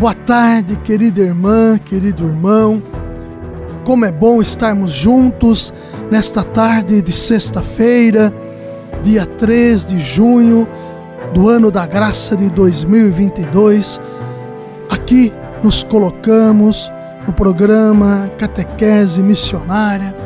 Boa 0.00 0.14
tarde, 0.14 0.76
querida 0.76 1.20
irmã, 1.20 1.76
querido 1.76 2.26
irmão. 2.26 2.82
Como 3.84 4.06
é 4.06 4.10
bom 4.10 4.40
estarmos 4.40 4.92
juntos 4.92 5.74
nesta 6.10 6.42
tarde 6.42 7.02
de 7.02 7.12
sexta-feira, 7.12 8.32
dia 9.02 9.26
3 9.26 9.84
de 9.84 9.98
junho 10.00 10.66
do 11.34 11.50
ano 11.50 11.70
da 11.70 11.84
graça 11.84 12.34
de 12.34 12.48
2022. 12.48 14.00
Aqui 14.88 15.34
nos 15.62 15.82
colocamos 15.82 16.90
no 17.26 17.34
programa 17.34 18.30
Catequese 18.38 19.22
Missionária 19.22 20.16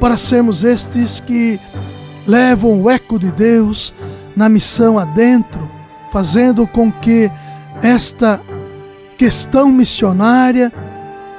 para 0.00 0.16
sermos 0.16 0.64
estes 0.64 1.20
que 1.20 1.60
levam 2.26 2.82
o 2.82 2.90
eco 2.90 3.16
de 3.16 3.30
Deus 3.30 3.94
na 4.34 4.48
missão 4.48 4.98
adentro, 4.98 5.70
fazendo 6.10 6.66
com 6.66 6.90
que 6.90 7.30
esta 7.80 8.40
questão 9.20 9.68
missionária, 9.68 10.72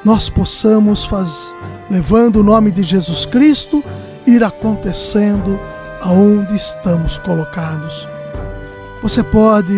nós 0.05 0.30
possamos 0.30 1.04
fazer, 1.04 1.55
levando 1.90 2.35
o 2.35 2.43
nome 2.43 2.70
de 2.70 2.84
Jesus 2.84 3.26
Cristo, 3.26 3.84
ir 4.27 4.43
acontecendo 4.43 5.60
aonde 5.99 6.55
estamos 6.55 7.18
colocados. 7.18 8.07
Você 9.01 9.23
pode 9.23 9.73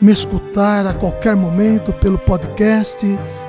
me 0.00 0.10
escutar 0.14 0.86
a 0.86 0.94
qualquer 0.94 1.36
momento 1.36 1.92
pelo 1.92 2.16
podcast, 2.16 3.06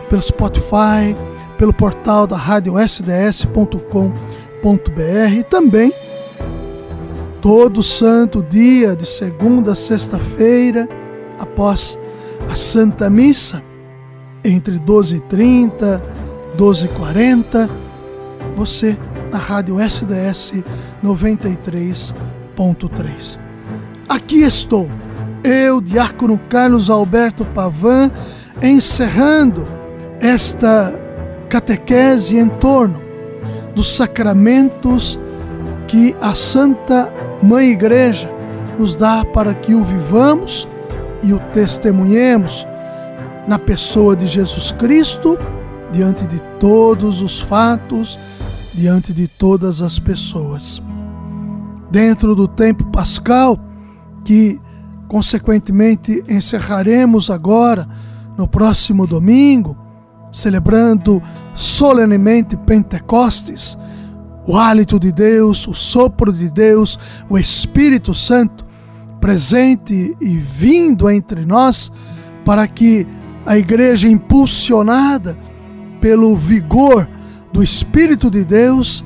pelo 0.10 0.22
Spotify, 0.22 1.16
pelo 1.58 1.74
portal 1.74 2.28
da 2.28 2.36
rádio 2.36 2.78
sds.com.br 2.78 4.04
e 5.32 5.44
também 5.44 5.94
todo 7.42 7.82
santo 7.82 8.44
dia 8.44 8.98
de 8.98 9.06
segunda 9.06 9.72
a 9.72 9.76
sexta-feira 9.78 10.90
após 11.40 11.98
a 12.52 12.54
Santa 12.54 13.10
Missa 13.10 13.66
entre 14.44 14.80
12h30 14.80 16.02
e 16.02 16.18
12h40, 16.58 17.70
você 18.56 18.98
na 19.32 19.38
rádio 19.38 19.80
SDS 19.80 20.64
93.3. 21.04 23.38
Aqui 24.10 24.42
estou, 24.42 24.90
eu, 25.44 25.80
Diácono 25.80 26.40
Carlos 26.50 26.90
Alberto 26.90 27.46
Pavan, 27.46 28.10
encerrando 28.62 29.68
esta 30.20 30.92
catequese 31.48 32.38
em 32.38 32.50
torno 32.50 33.00
dos 33.76 33.96
sacramentos 33.96 35.20
que 35.88 36.16
a 36.20 36.34
Santa 36.34 37.14
Mãe 37.44 37.70
Igreja 37.72 38.28
nos 38.80 38.96
dá 38.96 39.24
para 39.24 39.54
que 39.54 39.76
o 39.76 39.84
vivamos 39.84 40.68
e 41.22 41.34
o 41.34 41.40
testemunhemos 41.54 42.66
na 43.48 43.58
pessoa 43.58 44.16
de 44.16 44.28
Jesus 44.28 44.72
Cristo, 44.74 45.38
diante 45.92 46.28
de 46.28 46.40
todos 46.60 47.22
os 47.22 47.40
fatos, 47.40 48.20
diante 48.74 49.14
de 49.14 49.28
todas 49.28 49.82
as 49.82 49.98
pessoas. 49.98 50.82
Dentro 51.90 52.36
do 52.36 52.48
tempo 52.48 52.84
pascal, 52.92 53.58
que 54.26 54.60
consequentemente 55.08 56.24
encerraremos 56.28 57.30
agora 57.30 57.88
no 58.38 58.48
próximo 58.48 59.08
domingo, 59.08 59.78
celebrando 60.32 61.22
solenemente 61.54 62.58
Pentecostes, 62.58 63.78
o 64.46 64.58
hálito 64.58 65.00
de 65.00 65.12
Deus, 65.12 65.68
o 65.68 65.74
sopro 65.74 66.32
de 66.32 66.50
Deus, 66.50 67.00
o 67.30 67.38
Espírito 67.38 68.14
Santo 68.14 68.66
presente 69.20 70.16
e 70.22 70.38
vindo 70.38 71.10
entre 71.10 71.46
nós 71.46 71.92
para 72.46 72.68
que 72.68 73.08
a 73.48 73.58
igreja 73.58 74.10
impulsionada 74.10 75.38
pelo 76.02 76.36
vigor 76.36 77.08
do 77.54 77.64
Espírito 77.64 78.30
de 78.30 78.44
Deus 78.44 79.06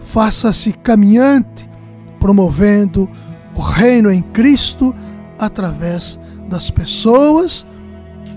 faça-se 0.00 0.72
caminhante, 0.72 1.70
promovendo 2.18 3.08
o 3.54 3.60
reino 3.60 4.10
em 4.10 4.20
Cristo 4.20 4.92
através 5.38 6.18
das 6.48 6.70
pessoas, 6.70 7.64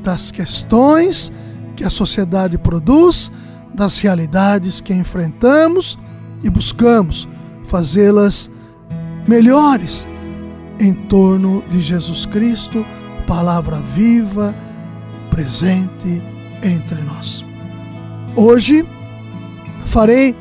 das 0.03 0.29
questões 0.29 1.31
que 1.75 1.83
a 1.83 1.89
sociedade 1.89 2.59
produz, 2.59 3.31
das 3.73 3.97
realidades 3.97 4.79
que 4.79 4.93
enfrentamos 4.93 5.97
e 6.43 6.51
buscamos 6.51 7.27
fazê-las 7.63 8.49
melhores 9.27 10.05
em 10.79 10.93
torno 10.93 11.63
de 11.71 11.81
Jesus 11.81 12.27
Cristo, 12.27 12.85
palavra 13.25 13.77
viva, 13.77 14.53
presente 15.39 16.21
entre 16.61 17.01
nós. 17.01 17.45
Hoje 18.35 18.85
farei, 19.85 20.35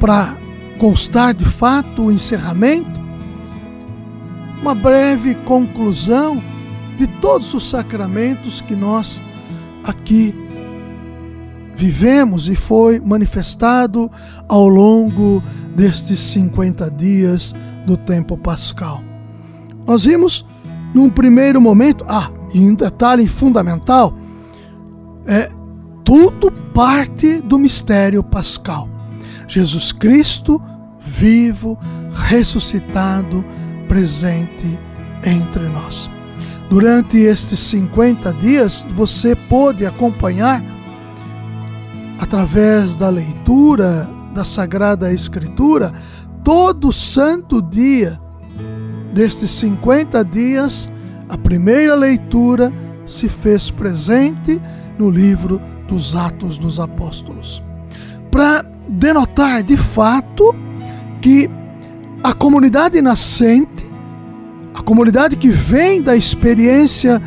para 0.00 0.34
constar 0.78 1.34
de 1.34 1.44
fato 1.44 2.06
o 2.06 2.10
encerramento, 2.10 2.98
uma 4.62 4.74
breve 4.74 5.34
conclusão 5.34 6.42
de 6.96 7.06
todos 7.20 7.52
os 7.52 7.68
sacramentos 7.68 8.62
que 8.62 8.74
nós 8.74 9.22
aqui 9.84 10.34
vivemos 11.76 12.48
e 12.48 12.56
foi 12.56 12.98
manifestado 12.98 14.10
ao 14.48 14.66
longo 14.66 15.42
destes 15.76 16.20
50 16.20 16.90
dias 16.92 17.54
do 17.84 17.98
tempo 17.98 18.34
pascal. 18.38 19.04
Nós 19.86 20.04
vimos 20.04 20.46
num 20.94 21.10
primeiro 21.10 21.60
momento, 21.60 22.02
ah, 22.08 22.30
e 22.52 22.60
um 22.60 22.74
detalhe 22.74 23.26
fundamental, 23.26 24.14
é 25.26 25.50
tudo 26.04 26.50
parte 26.50 27.40
do 27.40 27.58
mistério 27.58 28.22
pascal. 28.22 28.88
Jesus 29.46 29.92
Cristo 29.92 30.62
vivo, 30.98 31.78
ressuscitado, 32.12 33.44
presente 33.88 34.78
entre 35.24 35.68
nós. 35.68 36.10
Durante 36.68 37.16
estes 37.16 37.60
50 37.60 38.32
dias, 38.34 38.84
você 38.94 39.34
pôde 39.34 39.86
acompanhar, 39.86 40.62
através 42.18 42.94
da 42.94 43.08
leitura 43.08 44.06
da 44.34 44.44
Sagrada 44.44 45.12
Escritura, 45.12 45.92
todo 46.44 46.92
santo 46.92 47.62
dia 47.62 48.20
destes 49.14 49.50
50 49.52 50.24
dias, 50.24 50.90
a 51.28 51.36
primeira 51.36 51.94
leitura 51.94 52.72
se 53.04 53.28
fez 53.28 53.70
presente 53.70 54.60
no 54.98 55.10
livro 55.10 55.60
dos 55.86 56.14
Atos 56.14 56.58
dos 56.58 56.78
Apóstolos. 56.78 57.62
Para 58.30 58.64
denotar 58.88 59.62
de 59.62 59.76
fato 59.76 60.54
que 61.20 61.48
a 62.22 62.32
comunidade 62.32 63.00
nascente, 63.00 63.84
a 64.74 64.82
comunidade 64.82 65.36
que 65.36 65.48
vem 65.48 66.02
da 66.02 66.16
experiência 66.16 67.20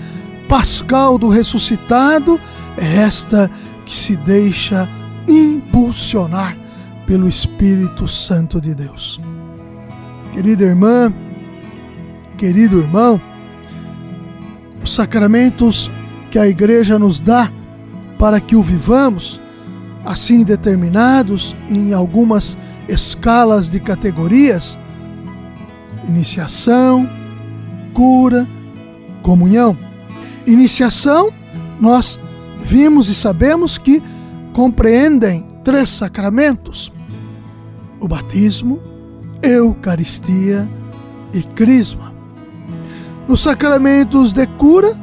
pascal 0.47 1.17
do 1.17 1.29
ressuscitado, 1.29 2.39
é 2.77 2.97
esta 2.97 3.49
que 3.85 3.95
se 3.95 4.15
deixa 4.15 4.87
impulsionar 5.27 6.55
pelo 7.05 7.27
Espírito 7.27 8.07
Santo 8.07 8.61
de 8.61 8.73
Deus. 8.75 9.19
Querida 10.33 10.63
irmã, 10.63 11.11
querido 12.37 12.79
irmão, 12.79 13.19
os 14.91 14.95
sacramentos 14.95 15.89
que 16.29 16.37
a 16.37 16.45
igreja 16.45 16.99
nos 16.99 17.17
dá 17.17 17.49
para 18.19 18.41
que 18.41 18.57
o 18.57 18.61
vivamos, 18.61 19.39
assim 20.03 20.43
determinados 20.43 21.55
em 21.69 21.93
algumas 21.93 22.57
escalas 22.89 23.69
de 23.69 23.79
categorias: 23.79 24.77
iniciação, 26.05 27.09
cura, 27.93 28.45
comunhão. 29.21 29.77
Iniciação, 30.45 31.31
nós 31.79 32.19
vimos 32.61 33.07
e 33.07 33.15
sabemos 33.15 33.77
que 33.77 34.03
compreendem 34.51 35.47
três 35.63 35.87
sacramentos: 35.87 36.91
o 37.97 38.09
batismo, 38.09 38.81
Eucaristia 39.41 40.67
e 41.33 41.41
Crisma. 41.43 42.10
Nos 43.31 43.43
sacramentos 43.43 44.33
de 44.33 44.45
cura, 44.45 44.93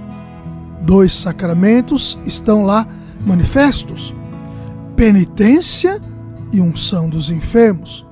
dois 0.82 1.14
sacramentos 1.14 2.18
estão 2.26 2.66
lá 2.66 2.86
manifestos: 3.24 4.14
penitência 4.94 5.98
e 6.52 6.60
unção 6.60 7.08
dos 7.08 7.30
enfermos. 7.30 8.04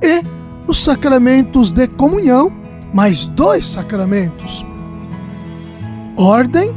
E 0.00 0.24
os 0.66 0.82
sacramentos 0.82 1.70
de 1.70 1.86
comunhão, 1.86 2.50
mais 2.94 3.26
dois 3.26 3.66
sacramentos: 3.66 4.64
ordem 6.16 6.74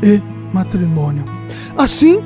e 0.00 0.22
matrimônio. 0.54 1.24
Assim, 1.76 2.22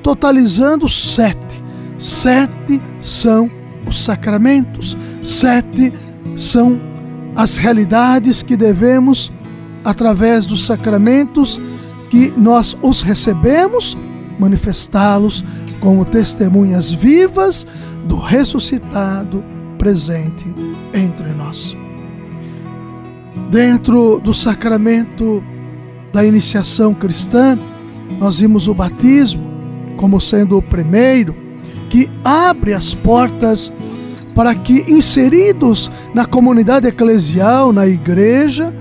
totalizando 0.00 0.88
sete. 0.88 1.60
Sete 1.98 2.80
são 3.00 3.50
os 3.84 4.00
sacramentos, 4.00 4.96
sete 5.24 5.92
são 6.36 6.93
as 7.34 7.56
realidades 7.56 8.42
que 8.42 8.56
devemos, 8.56 9.32
através 9.84 10.46
dos 10.46 10.64
sacramentos 10.64 11.60
que 12.10 12.32
nós 12.36 12.76
os 12.80 13.02
recebemos, 13.02 13.96
manifestá-los 14.38 15.44
como 15.80 16.04
testemunhas 16.04 16.92
vivas 16.92 17.66
do 18.06 18.16
ressuscitado 18.16 19.44
presente 19.78 20.44
entre 20.92 21.30
nós. 21.32 21.76
Dentro 23.50 24.20
do 24.20 24.32
sacramento 24.32 25.42
da 26.12 26.24
iniciação 26.24 26.94
cristã, 26.94 27.58
nós 28.18 28.38
vimos 28.38 28.68
o 28.68 28.74
batismo 28.74 29.52
como 29.96 30.20
sendo 30.20 30.56
o 30.56 30.62
primeiro 30.62 31.36
que 31.90 32.10
abre 32.24 32.72
as 32.72 32.94
portas 32.94 33.72
para 34.34 34.54
que, 34.54 34.84
inseridos 34.88 35.90
na 36.12 36.26
comunidade 36.26 36.88
eclesial, 36.88 37.72
na 37.72 37.86
igreja, 37.86 38.74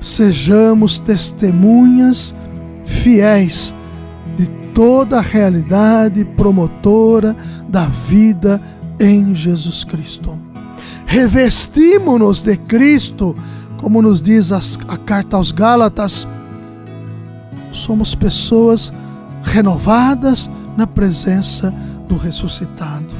sejamos 0.00 0.98
testemunhas 0.98 2.34
fiéis 2.84 3.74
de 4.36 4.46
toda 4.74 5.18
a 5.18 5.22
realidade 5.22 6.24
promotora 6.24 7.36
da 7.68 7.84
vida 7.84 8.60
em 8.98 9.34
Jesus 9.34 9.84
Cristo. 9.84 10.38
Revestimos-nos 11.06 12.40
de 12.40 12.56
Cristo, 12.56 13.36
como 13.76 14.00
nos 14.00 14.22
diz 14.22 14.52
a 14.52 14.96
carta 14.96 15.36
aos 15.36 15.50
Gálatas, 15.50 16.26
somos 17.72 18.14
pessoas 18.14 18.92
renovadas 19.42 20.48
na 20.76 20.86
presença 20.86 21.74
do 22.08 22.16
ressuscitado. 22.16 23.11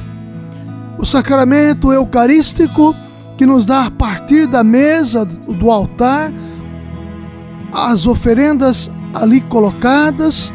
O 1.03 1.05
sacramento 1.05 1.91
eucarístico 1.91 2.95
que 3.37 3.45
nos 3.45 3.65
dá 3.65 3.87
a 3.87 3.91
partir 3.91 4.47
da 4.47 4.63
mesa 4.63 5.25
do 5.25 5.69
altar 5.69 6.31
as 7.73 8.07
oferendas 8.07 8.89
ali 9.13 9.41
colocadas 9.41 10.49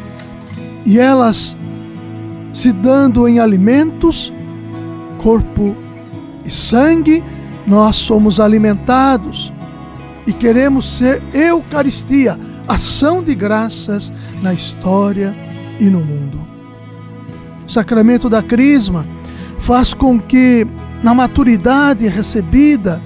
e 0.87 0.97
elas 0.97 1.55
se 2.51 2.71
dando 2.71 3.27
em 3.27 3.37
alimentos, 3.39 4.33
corpo 5.19 5.75
e 6.43 6.49
sangue, 6.49 7.23
nós 7.67 7.97
somos 7.97 8.39
alimentados 8.39 9.53
e 10.25 10.33
queremos 10.33 10.97
ser 10.97 11.21
Eucaristia, 11.31 12.39
ação 12.67 13.21
de 13.21 13.35
graças 13.35 14.11
na 14.41 14.51
história 14.51 15.31
e 15.79 15.85
no 15.85 15.99
mundo. 15.99 16.43
O 17.67 17.71
sacramento 17.71 18.27
da 18.27 18.41
Crisma 18.41 19.05
faz 19.59 19.93
com 19.93 20.19
que, 20.19 20.65
na 21.03 21.13
maturidade 21.13 22.07
recebida 22.07 23.01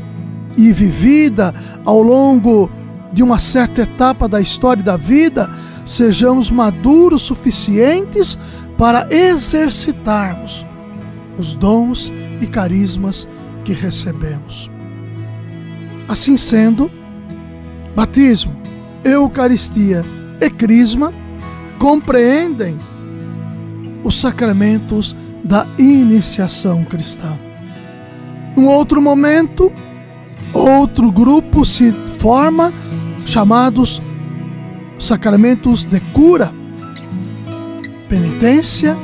e 0.55 0.71
vivida 0.71 1.53
ao 1.83 2.01
longo 2.01 2.69
de 3.11 3.21
uma 3.21 3.37
certa 3.37 3.81
etapa 3.81 4.27
da 4.27 4.39
história 4.39 4.81
da 4.81 4.95
vida, 4.95 5.49
sejamos 5.85 6.49
maduros 6.49 7.23
suficientes 7.23 8.37
para 8.77 9.07
exercitarmos 9.11 10.65
os 11.37 11.53
dons 11.53 12.11
e 12.39 12.47
carismas 12.47 13.27
que 13.65 13.73
recebemos. 13.73 14.69
Assim 16.07 16.37
sendo, 16.37 16.89
Batismo, 17.95 18.55
Eucaristia 19.03 20.03
e 20.39 20.49
Crisma 20.49 21.13
compreendem 21.77 22.77
os 24.03 24.19
sacramentos 24.19 25.15
da 25.43 25.67
iniciação 25.77 26.83
cristã. 26.85 27.37
Num 28.55 28.67
outro 28.67 29.01
momento, 29.01 29.71
outro 30.53 31.11
grupo 31.11 31.65
se 31.65 31.91
forma, 32.17 32.71
chamados 33.25 34.01
sacramentos 34.99 35.83
de 35.83 35.99
cura, 36.13 36.53
penitência 38.07 38.95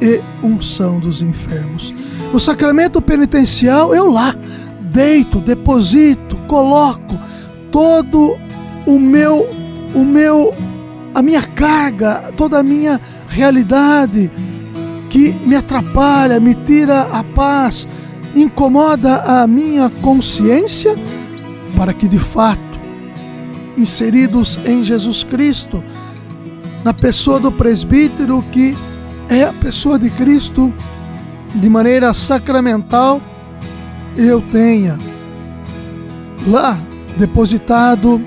e 0.00 0.20
unção 0.42 1.00
dos 1.00 1.20
enfermos. 1.20 1.92
No 2.32 2.38
sacramento 2.38 3.00
penitencial, 3.00 3.94
eu 3.94 4.10
lá 4.10 4.34
deito, 4.80 5.40
deposito, 5.40 6.36
coloco 6.46 7.18
todo 7.72 8.38
o 8.86 8.98
meu 8.98 9.48
o 9.94 10.04
meu 10.04 10.54
a 11.14 11.22
minha 11.22 11.42
carga, 11.42 12.32
toda 12.36 12.58
a 12.58 12.62
minha 12.62 13.00
realidade 13.28 14.30
que 15.10 15.34
me 15.44 15.56
atrapalha, 15.56 16.40
me 16.40 16.54
tira 16.54 17.02
a 17.12 17.22
paz, 17.22 17.86
incomoda 18.34 19.22
a 19.22 19.46
minha 19.46 19.88
consciência, 19.88 20.94
para 21.76 21.92
que 21.92 22.06
de 22.08 22.18
fato, 22.18 22.78
inseridos 23.76 24.58
em 24.66 24.82
Jesus 24.82 25.22
Cristo, 25.24 25.82
na 26.84 26.92
pessoa 26.92 27.40
do 27.40 27.50
presbítero 27.50 28.44
que 28.50 28.76
é 29.28 29.44
a 29.44 29.52
pessoa 29.52 29.98
de 29.98 30.10
Cristo, 30.10 30.72
de 31.54 31.68
maneira 31.68 32.12
sacramental, 32.12 33.20
eu 34.16 34.40
tenha 34.52 34.98
lá 36.46 36.78
depositado 37.16 38.20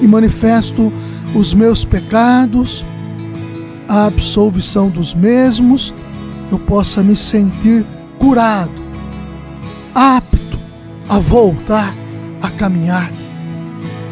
e 0.00 0.06
manifesto 0.06 0.92
os 1.34 1.52
meus 1.52 1.84
pecados, 1.84 2.84
a 3.88 4.06
absolvição 4.06 4.90
dos 4.90 5.14
mesmos, 5.14 5.94
eu 6.52 6.58
possa 6.58 7.02
me 7.02 7.16
sentir 7.16 7.84
curado, 8.18 8.82
apto 9.94 10.58
a 11.08 11.18
voltar 11.18 11.94
a 12.42 12.50
caminhar 12.50 13.10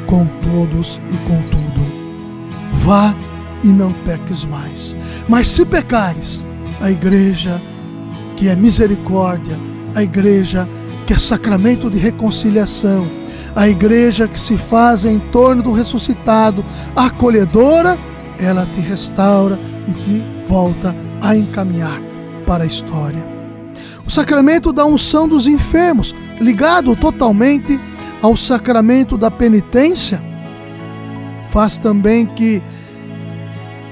com 0.07 0.27
todos 0.27 1.01
e 1.11 1.17
com 1.29 1.43
tudo. 1.51 1.87
Vá 2.73 3.15
e 3.63 3.69
não 3.69 3.93
peques 4.05 4.45
mais. 4.45 4.95
Mas 5.29 5.49
se 5.49 5.65
pecares, 5.65 6.43
a 6.81 6.91
igreja 6.91 7.61
que 8.37 8.49
é 8.49 8.57
misericórdia, 8.57 9.59
a 9.95 10.03
igreja 10.03 10.69
que 11.07 11.13
é 11.15 11.19
sacramento 11.19 11.91
de 11.91 11.99
reconciliação, 11.99 13.07
a 13.55 13.69
igreja 13.69 14.29
que 14.29 14.39
se 14.39 14.57
faz 14.57 15.05
em 15.05 15.19
torno 15.19 15.63
do 15.63 15.73
ressuscitado, 15.73 16.65
acolhedora, 16.95 17.97
ela 18.39 18.67
te 18.67 18.81
restaura 18.81 19.59
e 19.89 19.93
te 19.93 20.25
volta 20.47 20.95
a 21.21 21.37
encaminhar 21.37 22.01
para 22.47 22.65
a 22.65 22.67
história. 22.67 23.25
O 24.07 24.11
sacramento 24.11 24.73
da 24.73 24.85
unção 24.85 25.29
dos 25.29 25.47
enfermos, 25.47 26.15
ligado 26.41 26.95
totalmente 26.95 27.81
ao 28.23 28.37
sacramento 28.37 29.19
da 29.19 29.31
penitência, 29.31 30.23
faz 31.49 31.77
também 31.77 32.27
que, 32.27 32.63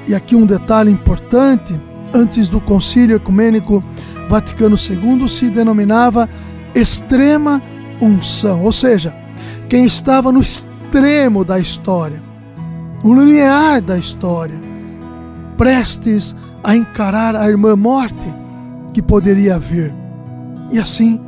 e 0.07 0.15
aqui 0.15 0.37
um 0.37 0.47
detalhe 0.47 0.91
importante, 0.91 1.79
antes 2.13 2.47
do 2.49 2.61
Concílio 2.61 3.17
Ecumênico 3.17 3.83
Vaticano 4.29 4.77
II 4.77 5.29
se 5.29 5.47
denominava 5.47 6.29
extrema 6.75 7.61
unção, 8.01 8.65
ou 8.65 8.73
seja, 8.73 9.15
quem 9.69 9.85
estava 9.85 10.31
no 10.31 10.41
extremo 10.41 11.45
da 11.45 11.59
história, 11.59 12.23
no 13.05 13.23
linear 13.23 13.83
da 13.83 13.99
história, 13.99 14.59
prestes 15.59 16.35
a 16.63 16.75
encarar 16.75 17.37
a 17.37 17.47
irmã 17.47 17.77
morte 17.77 18.27
que 18.95 19.03
poderia 19.03 19.59
vir. 19.59 19.93
E 20.73 20.79
assim 20.79 21.21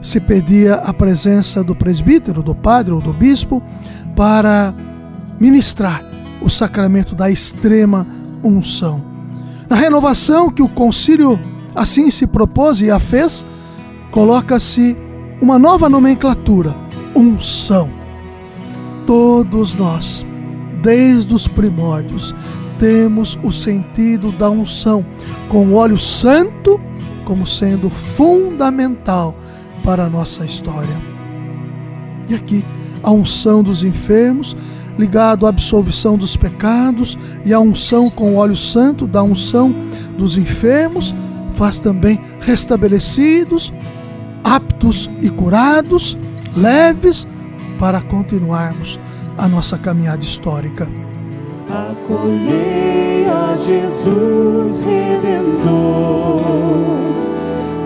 se 0.00 0.18
pedia 0.20 0.76
a 0.76 0.94
presença 0.94 1.62
do 1.62 1.76
presbítero, 1.76 2.42
do 2.42 2.54
padre 2.54 2.94
ou 2.94 3.00
do 3.02 3.12
bispo 3.12 3.62
para 4.16 4.74
ministrar 5.38 6.02
o 6.40 6.48
sacramento 6.48 7.14
da 7.14 7.30
extrema 7.30 8.06
unção. 8.42 9.04
Na 9.68 9.76
renovação 9.76 10.50
que 10.50 10.62
o 10.62 10.68
concílio 10.68 11.38
assim 11.74 12.10
se 12.10 12.26
propôs 12.26 12.80
e 12.80 12.90
a 12.90 12.98
fez, 12.98 13.44
coloca-se 14.10 14.96
uma 15.42 15.58
nova 15.58 15.88
nomenclatura 15.88 16.74
unção. 17.14 17.90
Todos 19.06 19.74
nós, 19.74 20.24
desde 20.82 21.34
os 21.34 21.48
primórdios, 21.48 22.34
temos 22.78 23.38
o 23.42 23.50
sentido 23.50 24.30
da 24.32 24.48
unção, 24.48 25.04
com 25.48 25.66
o 25.68 25.74
óleo 25.74 25.98
santo 25.98 26.80
como 27.24 27.46
sendo 27.46 27.90
fundamental 27.90 29.34
para 29.84 30.04
a 30.04 30.08
nossa 30.08 30.44
história. 30.46 30.96
E 32.28 32.34
aqui, 32.34 32.64
a 33.02 33.10
unção 33.10 33.62
dos 33.62 33.82
enfermos 33.82 34.56
ligado 34.98 35.46
à 35.46 35.50
absolvição 35.50 36.18
dos 36.18 36.36
pecados 36.36 37.16
e 37.44 37.54
à 37.54 37.60
unção 37.60 38.10
com 38.10 38.34
o 38.34 38.36
óleo 38.36 38.56
santo 38.56 39.06
da 39.06 39.22
unção 39.22 39.74
dos 40.16 40.36
enfermos, 40.36 41.14
faz 41.52 41.78
também 41.78 42.20
restabelecidos, 42.40 43.72
aptos 44.42 45.08
e 45.22 45.30
curados, 45.30 46.18
leves, 46.56 47.26
para 47.78 48.00
continuarmos 48.00 48.98
a 49.38 49.48
nossa 49.48 49.78
caminhada 49.78 50.22
histórica. 50.22 50.88
Acolhei 51.70 53.24
a 53.26 53.56
Jesus 53.56 54.82
Redentor, 54.84 56.42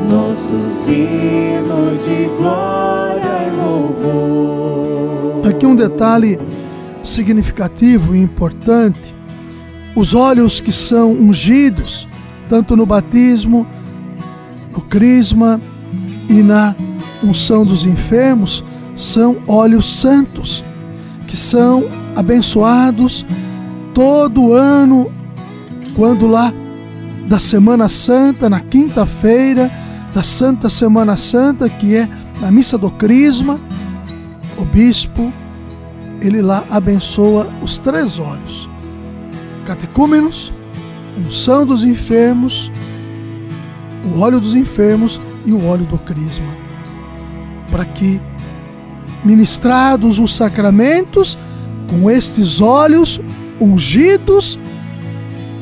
nossos 0.08 0.88
hinos 0.88 2.04
de 2.04 2.24
glória 2.38 3.22
e 3.46 3.50
louvor. 3.56 5.46
Aqui 5.46 5.66
um 5.66 5.76
detalhe 5.76 6.38
significativo 7.02 8.16
e 8.16 8.22
importante: 8.22 9.14
os 9.94 10.14
olhos 10.14 10.58
que 10.58 10.72
são 10.72 11.10
ungidos, 11.10 12.08
tanto 12.48 12.74
no 12.74 12.86
batismo, 12.86 13.66
no 14.72 14.80
crisma 14.80 15.60
e 16.30 16.42
na 16.42 16.74
unção 17.22 17.64
dos 17.64 17.84
enfermos, 17.84 18.64
são 18.96 19.42
óleos 19.46 19.86
santos, 20.00 20.64
que 21.32 21.36
são 21.38 21.88
abençoados 22.14 23.24
todo 23.94 24.52
ano, 24.52 25.10
quando 25.96 26.26
lá 26.26 26.52
da 27.26 27.38
Semana 27.38 27.88
Santa, 27.88 28.50
na 28.50 28.60
quinta-feira 28.60 29.70
da 30.12 30.22
Santa 30.22 30.68
Semana 30.68 31.16
Santa, 31.16 31.70
que 31.70 31.96
é 31.96 32.06
na 32.38 32.50
missa 32.50 32.76
do 32.76 32.90
Crisma, 32.90 33.58
o 34.58 34.64
bispo, 34.66 35.32
ele 36.20 36.42
lá 36.42 36.64
abençoa 36.70 37.50
os 37.62 37.78
três 37.78 38.18
olhos: 38.18 38.68
catecúmenos, 39.66 40.52
unção 41.16 41.64
dos 41.64 41.82
enfermos, 41.82 42.70
o 44.04 44.20
óleo 44.20 44.38
dos 44.38 44.54
enfermos 44.54 45.18
e 45.46 45.52
o 45.52 45.64
óleo 45.64 45.86
do 45.86 45.96
Crisma, 45.96 46.52
para 47.70 47.86
que 47.86 48.20
ministrados 49.24 50.18
os 50.18 50.34
sacramentos, 50.34 51.38
com 51.88 52.10
estes 52.10 52.60
olhos 52.60 53.20
ungidos, 53.60 54.58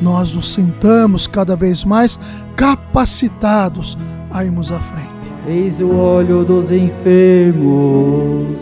nós 0.01 0.33
nos 0.33 0.53
sentamos 0.53 1.27
cada 1.27 1.55
vez 1.55 1.83
mais 1.83 2.19
capacitados 2.55 3.97
a 4.31 4.43
irmos 4.43 4.71
à 4.71 4.79
frente. 4.79 5.09
Eis 5.47 5.79
o 5.79 5.89
olho 5.89 6.43
dos 6.43 6.71
enfermos, 6.71 8.55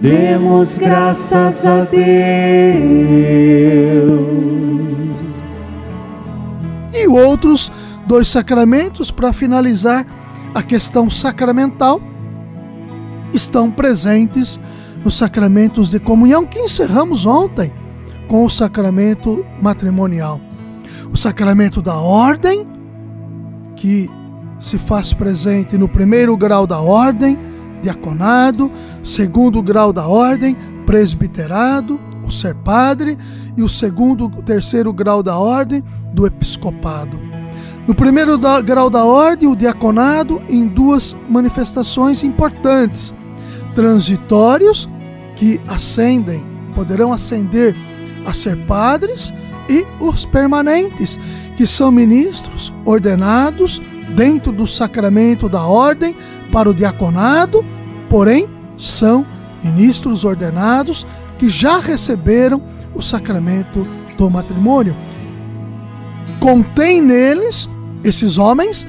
demos 0.00 0.76
graças 0.76 1.64
a 1.64 1.84
Deus. 1.84 2.04
E 6.92 7.06
outros 7.06 7.70
dois 8.06 8.28
sacramentos 8.28 9.10
para 9.10 9.32
finalizar 9.32 10.06
a 10.54 10.62
questão 10.62 11.10
sacramental 11.10 12.00
estão 13.34 13.70
presentes 13.70 14.58
nos 15.04 15.16
sacramentos 15.16 15.90
de 15.90 16.00
comunhão 16.00 16.46
que 16.46 16.58
encerramos 16.58 17.26
ontem 17.26 17.70
com 18.26 18.44
o 18.44 18.50
sacramento 18.50 19.44
matrimonial. 19.60 20.40
O 21.12 21.16
sacramento 21.16 21.82
da 21.82 21.96
ordem, 21.96 22.66
que 23.76 24.10
se 24.58 24.78
faz 24.78 25.12
presente 25.12 25.76
no 25.76 25.88
primeiro 25.88 26.36
grau 26.36 26.66
da 26.66 26.80
ordem, 26.80 27.38
diaconado, 27.82 28.70
segundo 29.02 29.62
grau 29.62 29.92
da 29.92 30.08
ordem, 30.08 30.56
presbiterado, 30.86 32.00
o 32.24 32.30
ser 32.30 32.54
padre, 32.54 33.18
e 33.56 33.62
o 33.62 33.68
segundo, 33.68 34.28
terceiro 34.42 34.92
grau 34.92 35.22
da 35.22 35.36
ordem, 35.36 35.84
do 36.12 36.26
episcopado. 36.26 37.20
No 37.86 37.94
primeiro 37.94 38.38
grau 38.64 38.88
da 38.88 39.04
ordem, 39.04 39.46
o 39.48 39.54
diaconado, 39.54 40.40
em 40.48 40.66
duas 40.66 41.14
manifestações 41.28 42.22
importantes 42.22 43.12
transitórios 43.74 44.88
que 45.36 45.60
ascendem, 45.68 46.44
poderão 46.74 47.12
ascender 47.12 47.74
a 48.26 48.32
ser 48.32 48.56
padres, 48.66 49.32
e 49.68 49.84
os 50.00 50.24
permanentes, 50.24 51.18
que 51.56 51.66
são 51.66 51.90
ministros 51.90 52.72
ordenados 52.84 53.80
dentro 54.10 54.52
do 54.52 54.66
sacramento 54.66 55.48
da 55.48 55.62
ordem 55.62 56.14
para 56.52 56.68
o 56.68 56.74
diaconado, 56.74 57.64
porém 58.08 58.48
são 58.76 59.26
ministros 59.62 60.24
ordenados 60.24 61.06
que 61.38 61.48
já 61.48 61.78
receberam 61.78 62.62
o 62.94 63.00
sacramento 63.00 63.86
do 64.18 64.30
matrimônio. 64.30 64.94
Contém 66.38 67.00
neles, 67.00 67.68
esses 68.02 68.36
homens, 68.36 68.86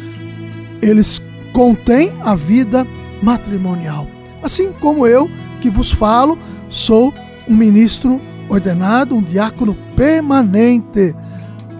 eles 0.81 1.21
contêm 1.53 2.11
a 2.21 2.35
vida 2.35 2.85
matrimonial. 3.21 4.14
Assim 4.41 4.71
como 4.73 5.07
eu, 5.07 5.29
que 5.61 5.69
vos 5.69 5.91
falo, 5.91 6.37
sou 6.69 7.13
um 7.47 7.55
ministro 7.55 8.19
ordenado, 8.49 9.15
um 9.15 9.21
diácono 9.21 9.75
permanente. 9.95 11.15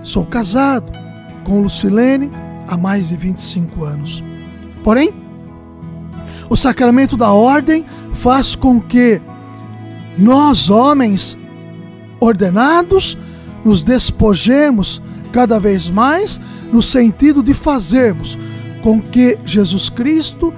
Sou 0.03 0.25
casado 0.25 0.91
com 1.43 1.61
Lucilene 1.61 2.31
há 2.67 2.77
mais 2.77 3.09
de 3.09 3.17
25 3.17 3.83
anos. 3.83 4.23
Porém, 4.83 5.13
o 6.49 6.55
sacramento 6.55 7.17
da 7.17 7.31
ordem 7.31 7.85
faz 8.13 8.55
com 8.55 8.79
que 8.79 9.21
nós, 10.17 10.69
homens 10.69 11.37
ordenados, 12.19 13.17
nos 13.63 13.81
despojemos 13.81 15.01
cada 15.31 15.59
vez 15.59 15.89
mais 15.89 16.39
no 16.71 16.81
sentido 16.81 17.43
de 17.43 17.53
fazermos 17.53 18.37
com 18.81 19.01
que 19.01 19.37
Jesus 19.43 19.89
Cristo 19.89 20.53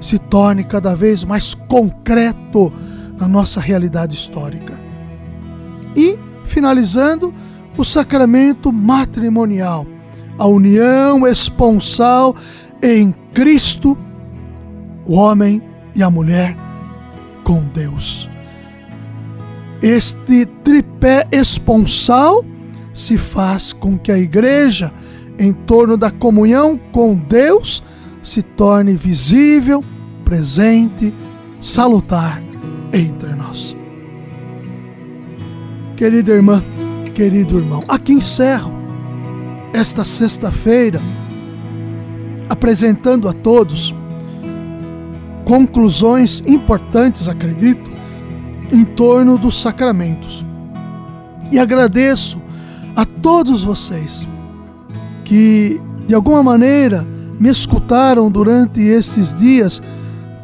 se 0.00 0.18
torne 0.18 0.64
cada 0.64 0.96
vez 0.96 1.24
mais 1.24 1.54
concreto 1.54 2.72
na 3.18 3.28
nossa 3.28 3.60
realidade 3.60 4.16
histórica. 4.16 4.78
E, 5.94 6.18
finalizando, 6.46 7.34
o 7.76 7.84
sacramento 7.84 8.72
matrimonial, 8.72 9.86
a 10.38 10.46
união 10.46 11.26
esponsal 11.26 12.34
em 12.82 13.14
Cristo, 13.34 13.96
o 15.06 15.14
homem 15.14 15.62
e 15.94 16.02
a 16.02 16.10
mulher 16.10 16.56
com 17.44 17.62
Deus. 17.64 18.28
Este 19.82 20.46
tripé 20.62 21.26
esponsal 21.32 22.44
se 22.92 23.16
faz 23.16 23.72
com 23.72 23.98
que 23.98 24.12
a 24.12 24.18
igreja, 24.18 24.92
em 25.38 25.52
torno 25.52 25.96
da 25.96 26.10
comunhão 26.10 26.78
com 26.92 27.14
Deus, 27.16 27.82
se 28.22 28.42
torne 28.42 28.94
visível, 28.94 29.84
presente, 30.24 31.12
salutar 31.60 32.42
entre 32.92 33.34
nós. 33.34 33.76
Querida 35.96 36.32
irmã, 36.32 36.62
querido 37.14 37.58
irmão, 37.58 37.84
aqui 37.88 38.12
encerro 38.12 38.72
esta 39.72 40.04
sexta-feira 40.04 41.00
apresentando 42.48 43.28
a 43.28 43.32
todos 43.32 43.94
conclusões 45.44 46.42
importantes, 46.46 47.28
acredito, 47.28 47.90
em 48.72 48.84
torno 48.84 49.38
dos 49.38 49.60
sacramentos. 49.60 50.44
E 51.50 51.58
agradeço 51.58 52.40
a 52.94 53.04
todos 53.04 53.64
vocês 53.64 54.28
que, 55.24 55.80
de 56.06 56.14
alguma 56.14 56.42
maneira, 56.42 57.06
me 57.40 57.48
escutaram 57.48 58.30
durante 58.30 58.82
esses 58.82 59.34
dias, 59.34 59.80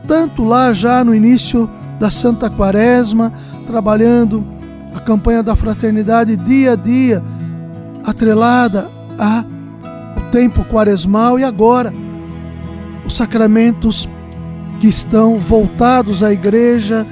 tanto 0.08 0.42
lá 0.42 0.72
já 0.72 1.04
no 1.04 1.14
início 1.14 1.68
da 2.00 2.10
Santa 2.10 2.48
Quaresma, 2.48 3.30
trabalhando 3.66 4.42
a 4.94 5.00
campanha 5.00 5.42
da 5.42 5.54
fraternidade 5.54 6.36
dia 6.38 6.72
a 6.72 6.76
dia, 6.76 7.22
atrelada 8.02 8.90
a 9.18 9.44
o 10.16 10.30
tempo 10.30 10.64
quaresmal 10.64 11.38
e 11.38 11.44
agora 11.44 11.92
os 13.04 13.14
sacramentos 13.14 14.08
que 14.80 14.88
estão 14.88 15.38
voltados 15.38 16.22
à 16.22 16.32
igreja 16.32 17.06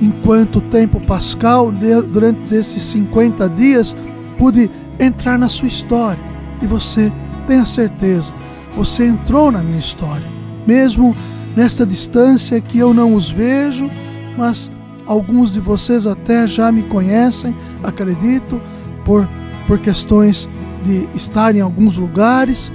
enquanto 0.00 0.60
tempo 0.60 0.98
pascal, 1.06 1.70
durante 1.70 2.54
esses 2.54 2.82
50 2.82 3.48
dias, 3.50 3.94
pude 4.36 4.70
entrar 4.98 5.38
na 5.38 5.48
sua 5.48 5.68
história. 5.68 6.18
E 6.60 6.66
você 6.66 7.12
tenha 7.46 7.64
certeza, 7.64 8.32
você 8.76 9.06
entrou 9.06 9.50
na 9.50 9.62
minha 9.62 9.78
história. 9.78 10.26
Mesmo 10.66 11.14
nesta 11.56 11.84
distância 11.84 12.60
que 12.60 12.78
eu 12.78 12.94
não 12.94 13.14
os 13.14 13.30
vejo, 13.30 13.90
mas 14.36 14.70
alguns 15.06 15.50
de 15.50 15.60
vocês 15.60 16.06
até 16.06 16.46
já 16.46 16.70
me 16.72 16.82
conhecem, 16.84 17.54
acredito, 17.82 18.60
por, 19.04 19.28
por 19.66 19.78
questões 19.78 20.48
de 20.84 21.08
estar 21.14 21.54
em 21.54 21.60
alguns 21.60 21.96
lugares, 21.96 22.72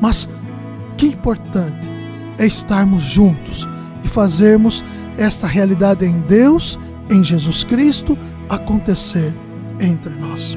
mas 0.00 0.28
que 0.96 1.06
importante 1.06 1.88
é 2.38 2.46
estarmos 2.46 3.02
juntos 3.02 3.68
e 4.04 4.08
fazermos 4.08 4.84
esta 5.16 5.46
realidade 5.46 6.04
em 6.04 6.20
Deus 6.20 6.78
em 7.10 7.22
Jesus 7.22 7.64
Cristo 7.64 8.16
acontecer 8.48 9.32
entre 9.80 10.10
nós. 10.14 10.56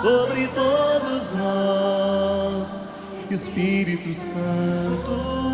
sobre 0.00 0.48
todos 0.48 1.34
nós, 1.34 2.94
Espírito 3.30 4.14
Santo, 4.14 5.53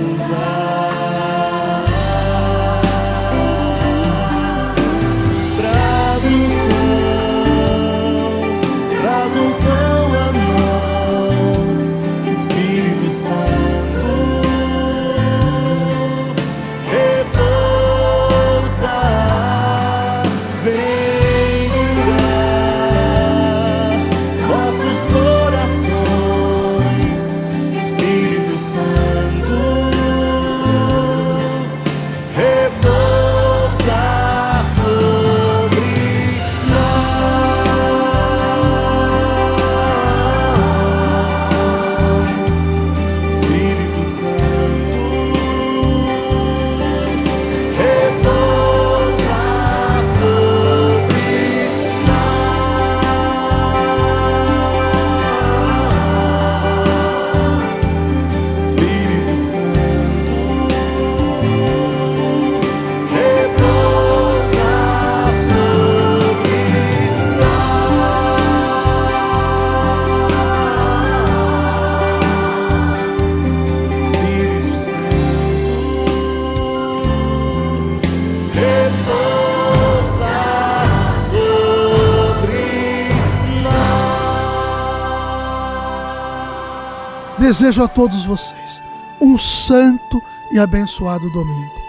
Desejo 87.51 87.83
a 87.83 87.87
todos 87.89 88.23
vocês 88.23 88.81
um 89.19 89.37
santo 89.37 90.21
e 90.53 90.57
abençoado 90.57 91.29
domingo. 91.31 91.81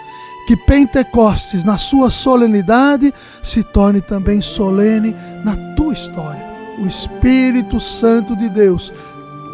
Que 0.45 0.57
Pentecostes, 0.57 1.63
na 1.63 1.79
sua 1.79 2.11
solenidade, 2.11 3.15
se 3.45 3.63
torne 3.63 4.01
também 4.01 4.43
solene 4.43 5.15
na 5.45 5.55
tua 5.77 5.93
história. 5.93 6.45
O 6.81 6.87
Espírito 6.89 7.79
Santo 7.79 8.35
de 8.35 8.49
Deus 8.49 8.93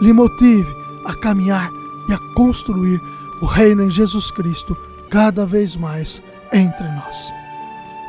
lhe 0.00 0.10
motive 0.14 0.72
a 1.04 1.14
caminhar 1.20 1.68
e 2.08 2.14
a 2.14 2.18
construir 2.34 2.98
o 3.42 3.44
reino 3.44 3.82
em 3.82 3.90
Jesus 3.90 4.30
Cristo 4.30 4.74
cada 5.10 5.44
vez 5.44 5.76
mais 5.76 6.22
entre 6.50 6.88
nós. 6.88 7.30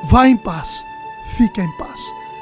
Vá 0.09 0.25
em 0.25 0.37
paz, 0.37 0.81
fique 1.35 1.59
em 1.59 1.77
paz. 1.77 1.99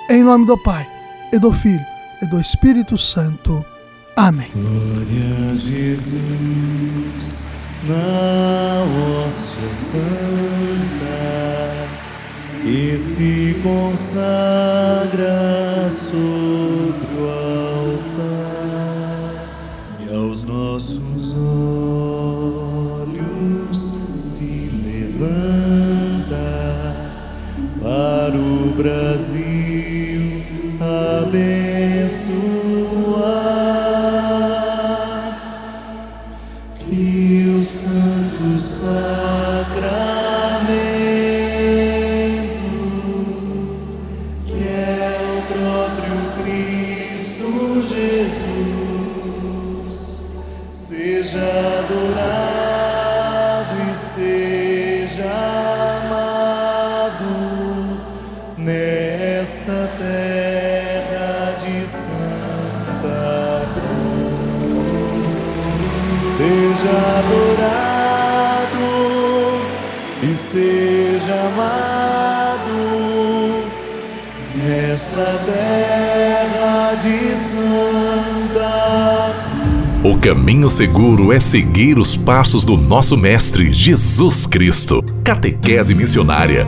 Em 0.07 0.23
nome 0.23 0.45
do 0.45 0.55
Pai, 0.59 0.87
e 1.33 1.39
do 1.39 1.51
Filho, 1.51 1.83
e 2.21 2.27
do 2.27 2.39
Espírito 2.39 2.95
Santo. 2.95 3.65
Amém. 4.17 4.47
Glória 4.51 5.51
a 5.51 5.55
Jesus 5.55 7.47
na 7.87 8.83
hóstia 8.83 9.71
santa 9.75 11.21
e 12.65 12.97
se 12.97 13.55
consagra 13.61 14.57
sobre 15.91 17.05
o 17.15 17.29
altar 17.77 18.33
e 19.99 20.09
aos 20.15 20.43
nossos 20.45 21.35
olhos 22.97 23.93
se 24.17 24.71
levanta 24.83 26.41
para 27.79 28.35
o 28.35 28.73
Brasil 28.75 29.46
O 80.03 80.17
caminho 80.17 80.69
seguro 80.69 81.33
é 81.33 81.39
seguir 81.39 81.99
os 81.99 82.15
passos 82.15 82.63
do 82.63 82.77
nosso 82.77 83.17
Mestre 83.17 83.73
Jesus 83.73 84.47
Cristo. 84.47 85.03
Catequese 85.23 85.93
Missionária 85.93 86.65